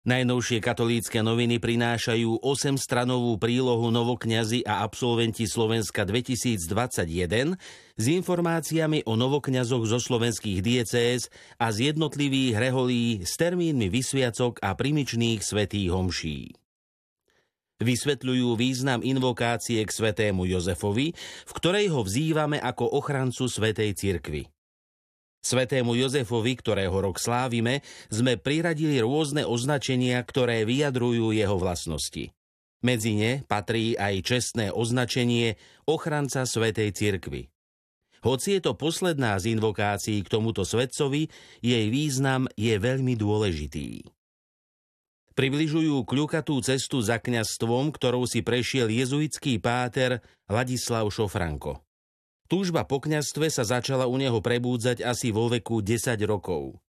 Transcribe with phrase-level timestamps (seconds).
[0.00, 7.60] Najnovšie katolícke noviny prinášajú 8-stranovú prílohu novokňazi a absolventi Slovenska 2021
[8.00, 11.28] s informáciami o novokňazoch zo slovenských diecéz
[11.60, 16.56] a z jednotlivých reholí s termínmi vysviacok a primičných svetých homší.
[17.84, 21.12] Vysvetľujú význam invokácie k svetému Jozefovi,
[21.44, 24.48] v ktorej ho vzývame ako ochrancu svetej cirkvy.
[25.40, 27.80] Svetému Jozefovi, ktorého rok slávime,
[28.12, 32.32] sme priradili rôzne označenia, ktoré vyjadrujú jeho vlastnosti.
[32.80, 35.56] Medzi ne patrí aj čestné označenie
[35.88, 37.48] ochranca Svetej cirkvy.
[38.20, 41.32] Hoci je to posledná z invokácií k tomuto svetcovi,
[41.64, 44.04] jej význam je veľmi dôležitý.
[45.32, 50.20] Približujú kľukatú cestu za kňastvom, ktorou si prešiel jezuitský páter
[50.52, 51.80] Ladislav Šofranko.
[52.50, 56.82] Túžba po kňastve sa začala u neho prebúdzať asi vo veku 10 rokov.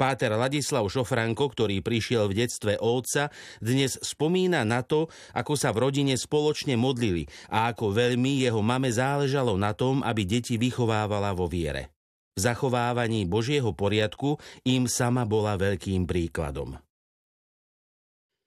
[0.00, 3.28] Páter Ladislav Šofranko, ktorý prišiel v detstve otca,
[3.60, 8.88] dnes spomína na to, ako sa v rodine spoločne modlili a ako veľmi jeho mame
[8.88, 11.92] záležalo na tom, aby deti vychovávala vo viere.
[12.32, 16.80] V zachovávaní Božieho poriadku im sama bola veľkým príkladom.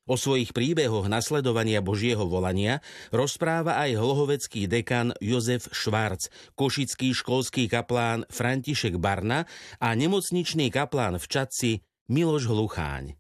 [0.08, 2.80] O svojich príbehoch nasledovania Božieho volania
[3.12, 9.44] rozpráva aj hlohovecký dekan Jozef Švarc, košický školský kaplán František Barna
[9.84, 11.72] a nemocničný kaplán v Čadci
[12.08, 13.20] Miloš Hlucháň.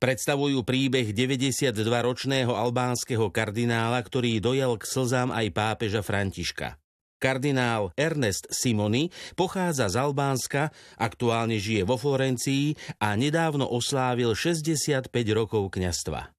[0.00, 6.80] Predstavujú príbeh 92-ročného albánskeho kardinála, ktorý dojal k slzám aj pápeža Františka.
[7.22, 15.70] Kardinál Ernest Simony pochádza z Albánska, aktuálne žije vo Florencii a nedávno oslávil 65 rokov
[15.70, 16.34] kňastva.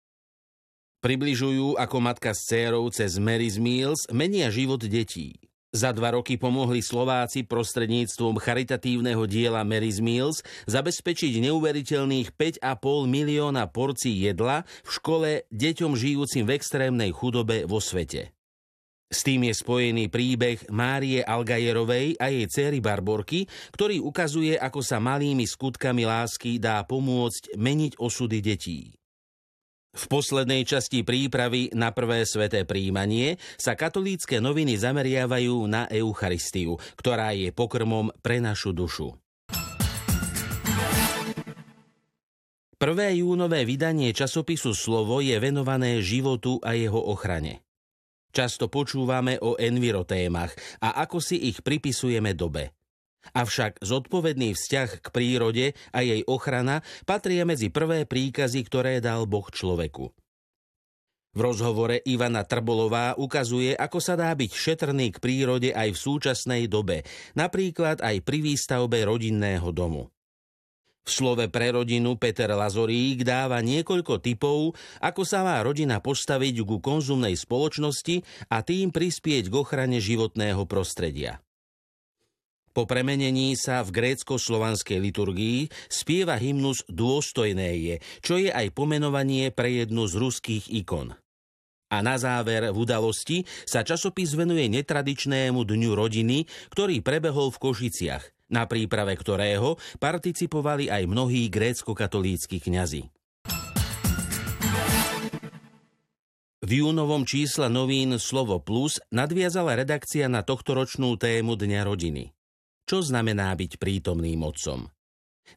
[0.99, 5.39] Približujú, ako matka s dcérou cez Mary's Meals menia život detí.
[5.73, 12.61] Za dva roky pomohli Slováci prostredníctvom charitatívneho diela Mary's Meals zabezpečiť neuveriteľných 5,5
[13.09, 18.35] milióna porcií jedla v škole deťom žijúcim v extrémnej chudobe vo svete.
[19.13, 24.97] S tým je spojený príbeh Márie Algajerovej a jej céry Barborky, ktorý ukazuje, ako sa
[24.97, 28.89] malými skutkami lásky dá pomôcť meniť osudy detí.
[29.93, 37.37] V poslednej časti prípravy na prvé sveté príjmanie sa katolícke noviny zameriavajú na Eucharistiu, ktorá
[37.37, 39.13] je pokrmom pre našu dušu.
[42.81, 47.61] Prvé júnové vydanie časopisu Slovo je venované životu a jeho ochrane.
[48.33, 52.73] Často počúvame o envirotémach a ako si ich pripisujeme dobe.
[53.31, 59.45] Avšak zodpovedný vzťah k prírode a jej ochrana patria medzi prvé príkazy, ktoré dal Boh
[59.47, 60.11] človeku.
[61.33, 66.69] V rozhovore Ivana Trbolová ukazuje, ako sa dá byť šetrný k prírode aj v súčasnej
[66.69, 67.01] dobe,
[67.33, 70.12] napríklad aj pri výstavbe rodinného domu.
[71.03, 74.71] V slove pre rodinu Peter Lazorík dáva niekoľko typov,
[75.03, 81.43] ako sa má rodina postaviť ku konzumnej spoločnosti a tým prispieť k ochrane životného prostredia.
[82.73, 89.83] Po premenení sa v grécko-slovanskej liturgii spieva hymnus Dôstojné je, čo je aj pomenovanie pre
[89.83, 91.13] jednu z ruských ikon.
[91.93, 98.23] A na záver v udalosti sa časopis venuje netradičnému dňu rodiny, ktorý prebehol v Košiciach–
[98.53, 103.09] na príprave ktorého participovali aj mnohí grécko-katolícky kňazi.
[106.63, 112.31] V júnovom čísle novín Slovo Plus nadviazala redakcia na tohtoročnú tému Dňa rodiny.
[112.87, 114.87] Čo znamená byť prítomným otcom?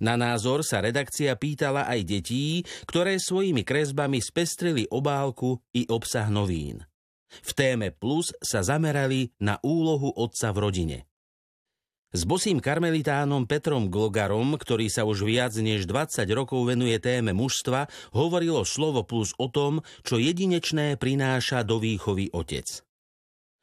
[0.02, 6.82] Na názor sa redakcia pýtala aj detí, ktoré svojimi kresbami spestrili obálku i obsah novín.
[7.30, 10.98] V téme Plus sa zamerali na úlohu otca v rodine.
[12.14, 17.90] S bosým karmelitánom Petrom Glogarom, ktorý sa už viac než 20 rokov venuje téme mužstva,
[18.14, 22.86] hovorilo slovo plus o tom, čo jedinečné prináša do výchovy otec.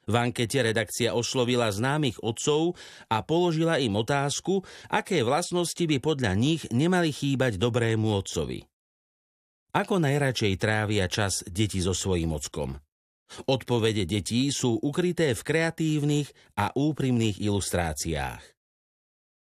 [0.03, 2.75] V ankete redakcia oslovila známych otcov
[3.07, 4.59] a položila im otázku,
[4.91, 8.67] aké vlastnosti by podľa nich nemali chýbať dobrému otcovi.
[9.73, 12.77] Ako najradšej trávia čas deti so svojím ockom?
[13.49, 18.53] Odpovede detí sú ukryté v kreatívnych a úprimných ilustráciách.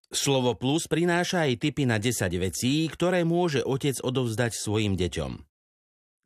[0.08, 5.44] Slovo plus prináša aj typy na 10 vecí, ktoré môže otec odovzdať svojim deťom.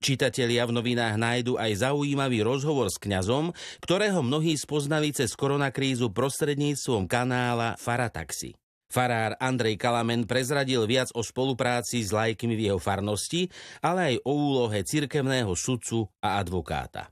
[0.01, 3.53] Čitatelia v novinách nájdu aj zaujímavý rozhovor s kňazom,
[3.85, 8.57] ktorého mnohí spoznali cez koronakrízu prostredníctvom kanála Farataxi.
[8.91, 13.47] Farár Andrej Kalamen prezradil viac o spolupráci s lajkmi v jeho farnosti,
[13.79, 17.07] ale aj o úlohe cirkevného sudcu a advokáta.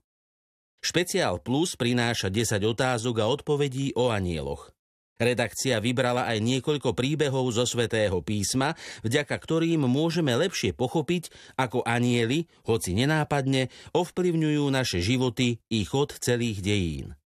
[0.80, 4.72] Špeciál Plus prináša 10 otázok a odpovedí o anieloch.
[5.20, 8.72] Redakcia vybrala aj niekoľko príbehov zo svätého písma,
[9.04, 11.28] vďaka ktorým môžeme lepšie pochopiť,
[11.60, 17.20] ako anieli, hoci nenápadne, ovplyvňujú naše životy i chod celých dejín.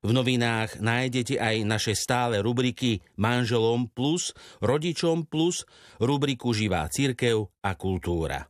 [0.00, 4.32] V novinách nájdete aj naše stále rubriky Manželom plus,
[4.64, 5.68] Rodičom plus,
[6.00, 8.48] rubriku Živá církev a kultúra.